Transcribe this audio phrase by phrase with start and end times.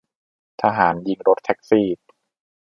[0.61, 1.87] ทหารยิงรถแท็กซี่